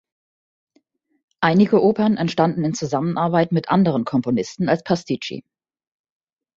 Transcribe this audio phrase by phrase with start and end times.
[1.41, 5.43] Einige Opern entstanden in Zusammenarbeit mit anderen Komponisten als Pasticci.